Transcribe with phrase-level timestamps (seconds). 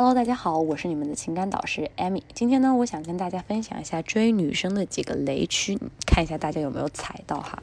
[0.00, 2.22] Hello，大家好，我是你们的情感导师 Amy。
[2.32, 7.60] 今天呢，我想跟大家分享一下追女生的几个雷区，看一下大家有没有踩到哈。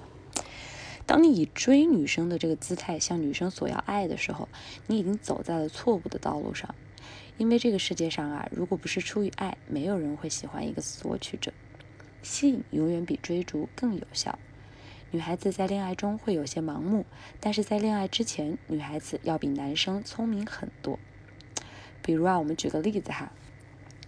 [1.05, 4.49] 当你以追女生的这个姿态向女生索要爱的时候，
[4.87, 6.75] 你已经走在了错误的道路上。
[7.37, 11.53] 因为这个世界上啊，如果不是出于爱，没有人会喜欢一个索取者。
[12.21, 14.37] 吸引永远比追逐更有效。
[15.09, 17.05] 女孩子在恋爱中会有些盲目，
[17.39, 20.99] 但是在恋爱之前，女孩子要比男生聪明很多。
[22.05, 23.31] 比如啊，我们举个例子哈，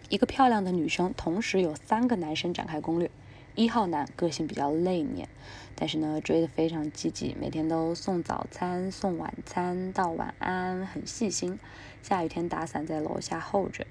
[0.07, 3.09] 一个漂亮的女生同时有三个男生展开攻略。
[3.55, 5.25] 一号男个性比较内敛，
[5.73, 11.57] 但是呢追的非常积极，每天都送早餐、送晚餐、道晚安，很细心。
[12.03, 13.87] 下雨天打伞在楼下候着。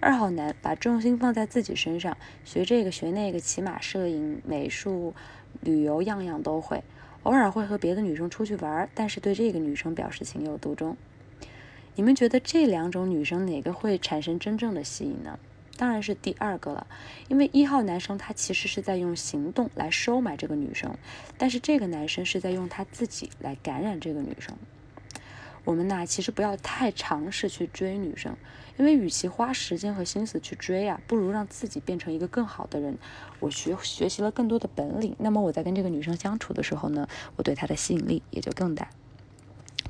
[0.00, 2.14] 二号男把重心放在自己身上，
[2.44, 5.14] 学这个学那个，骑马、摄影、美术、
[5.62, 6.84] 旅游，样样都会。
[7.22, 10.94] 偶尔会和别的女生出去玩，但是对这个女生表示情有独钟。
[11.96, 15.38] 你们觉得这两种女生哪个会产生真正的吸引呢？
[15.78, 16.86] 当然是第二个了，
[17.28, 20.94] 因为一号男生他其实是在用行动来收买这个女生，
[21.38, 24.54] 但是这个男生是在用他自己来感染这个女生。
[25.64, 28.36] 我们呢，其实不要太尝试去追女生，
[28.76, 32.98] 因为与其花时间和心思去追啊，不如让自己变成一个更好的人。
[33.40, 38.90] 我学学习了更多的本领，那么我在跟这个女生相处的时候呢，我对她的吸引力也就更大。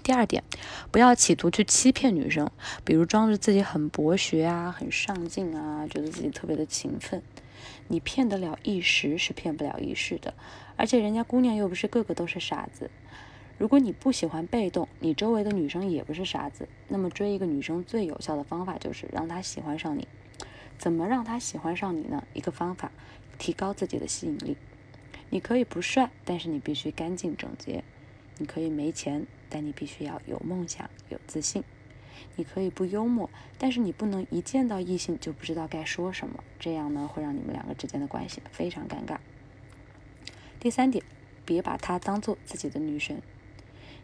[0.06, 0.44] 第二点，
[0.92, 2.48] 不要企图去欺骗女生，
[2.84, 7.20] 比如装着自己很博学啊、很上进啊，觉得自己特别的勤奋。
[7.88, 10.32] 你骗得了一时，是骗不了一世的。
[10.76, 12.88] 而且人家姑娘又不是个个都是傻子。
[13.58, 20.06] 如果你不喜欢被动，你周围的女生也不是傻子，那么追一个女生最有效的方法就是让她喜欢上你。
[20.78, 22.22] 怎么让她喜欢上你呢？
[22.32, 22.92] 一个方法，
[23.38, 24.56] 提高自己的吸引力。
[25.30, 27.82] 你可以不帅，但是你必须干净整洁。
[28.38, 31.62] 你可以没钱，但你必须要有梦想、有自信。
[32.34, 39.18] 你可以不幽默，但是你不能一见到异性就不知道该说什么，这样呢会让你们两个之间的关系非常尴尬。
[40.58, 41.04] 第三点，
[41.44, 43.20] 别把她当做自己的女神。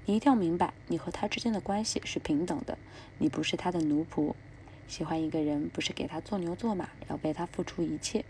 [0.05, 2.77] 你一定要明白，你和她之间的关系是平等的，
[3.19, 4.35] 你不是她的奴仆。
[4.89, 8.25] 喜欢一个人不是给她做牛做马，要为她付出一切。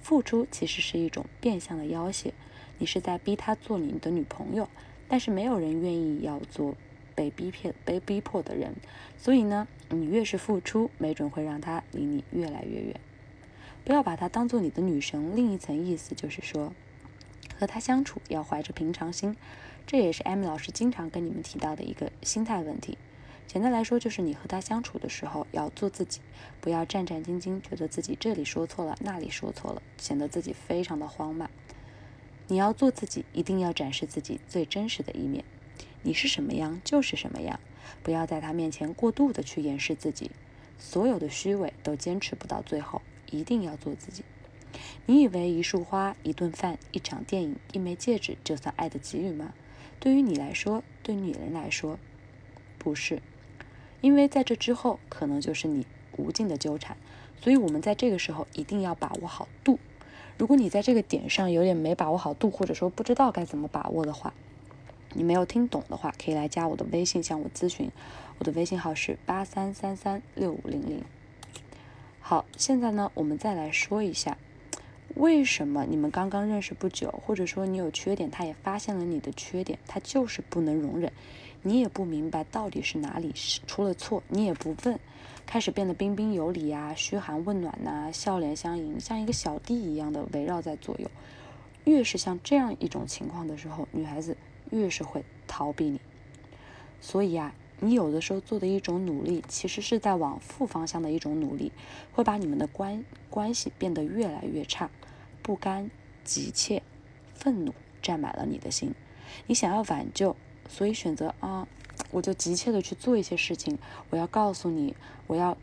[0.00, 2.32] 付出其实是一种变相的要挟，
[2.78, 4.68] 你是在逼她做你的女朋友。
[5.10, 6.76] 但是没有人愿意要做
[7.16, 8.76] 被逼迫、被逼迫的人，
[9.18, 12.94] 所以呢，你越是付出，没准会让他离你越来越远。
[13.84, 15.34] 不要把她当做你的女神。
[15.34, 16.72] 另一层意思就是说，
[17.58, 19.34] 和她相处要怀着平常心，
[19.84, 22.96] 这也是艾米老师经常跟你们提到的一个心态问题。
[23.48, 26.20] 简单来说，就是你和她相处的时候要做自己，
[26.60, 31.50] 不要战战兢兢，觉得自己这里说错了，那里说错了，显得自己非常的慌慢。
[32.50, 35.44] 你要做自己，一定要展示自己最真实的一面。
[36.02, 37.60] 你是什么样就是什么样，
[38.02, 40.32] 不要在他面前过度的去掩饰自己。
[40.76, 44.24] 所有的虚伪都坚持不到最后，一定要做自己。
[45.06, 49.54] 你以为一束花、一顿饭、一场电影、一枚戒指就算爱的给予吗？
[50.00, 52.00] 对于你来说，对女人来说，
[52.78, 53.22] 不是。
[54.00, 55.86] 因为在这之后，可能就是你
[56.16, 56.96] 无尽的纠缠。
[57.40, 59.78] 所以我们在这个时候一定要把握好度。
[60.40, 64.32] 如果你在这个点上有点没把握好度，或者说不知道该怎么把握的话，
[65.12, 67.90] 你没有听懂的话，可以来加我的微信向我咨询。
[68.38, 71.04] 我的微信号是八三三三六五零零。
[72.20, 74.38] 好，现在呢，我们再来说一下，
[75.16, 81.12] 为什么你们刚刚认识不久，或者说你有缺点，他也发现了你的缺点，他就是不能容忍。
[81.62, 84.98] 你也不明白到底是哪里是出了错，你也不问，
[85.44, 91.10] 开始变得彬彬有礼呀，嘘寒问暖呐，笑脸相迎，像一个小弟一样的围绕在左右。
[91.84, 94.36] 越是像这样一种情况的时候，女孩子
[94.70, 96.00] 越是会逃避你。
[97.00, 101.72] 所以啊，你有的时候做的一种努力，其实是在往负方向的一种努力，
[102.12, 104.90] 会把你们的关关系变得越来越差。
[105.42, 105.90] 不甘、
[106.22, 106.82] 急切、
[107.34, 108.92] 愤怒占满了你的心，
[109.46, 110.36] 你想要挽救。
[110.68, 111.66] 所以选择啊，
[112.10, 113.78] 我就急切的去做一些事情。
[114.10, 114.94] 我要告诉你，
[115.26, 115.56] 我要，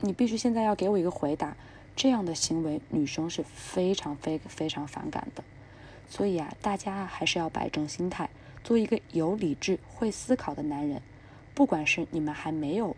[0.00, 1.56] 你必须现在要给我一个回答。
[1.96, 5.42] 这样的行为，女生是非常非非常反感的。
[6.08, 8.30] 所以啊，大家还是要摆正心态，
[8.62, 11.02] 做一个有理智、会思考的男人。
[11.58, 12.94] 不管是你们还没有。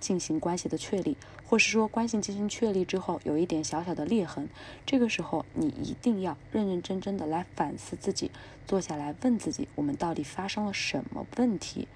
[0.00, 1.16] 进行关系的确立，
[1.46, 4.48] 或是说关系进行确立之后有一点小小的裂痕，
[4.84, 8.32] 这个时候你一定要认认真真的来反思自己，
[8.66, 11.86] 坐下来问自己，我们到底发生了什么问题，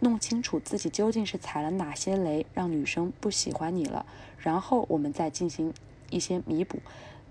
[0.00, 4.06] 弄清楚自己究竟是踩了哪些雷，让女生不喜欢你了，
[4.38, 5.74] 然后我们再进行
[6.08, 6.78] 一些弥补，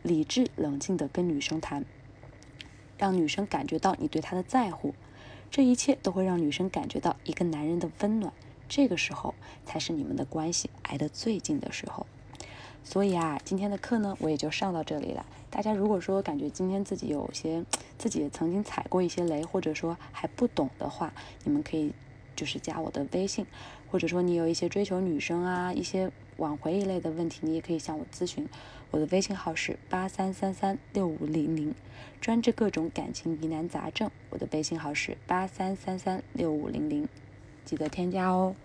[0.04, 1.84] 理智冷静的跟女生谈，
[3.00, 4.94] 让女生感觉到你对她的在乎，
[5.52, 8.32] 这一切都会让女生感觉到一个男人的温暖。
[8.70, 12.08] 这个时候才是你们的关系挨得最近的时候。
[12.86, 15.26] 所以啊，今天的课呢，我也就上到这里了。
[15.50, 17.66] 大家如果说感觉今天自己有些
[17.98, 21.14] 自己曾经踩过一些雷，或者说还不懂的话，
[21.44, 21.92] 你们可以
[22.34, 23.46] 就是加我的微信，
[23.92, 26.10] 或者说你有一些追求女生啊、一些
[26.42, 28.50] 挽回一类的问题，你也可以向我咨询。
[28.90, 31.76] 我的微信号是八三三三六五零零，
[32.20, 34.10] 专治各种感情疑难杂症。
[34.32, 37.08] 我的微信号是八三三三六五零零，
[37.64, 38.56] 记得添加哦。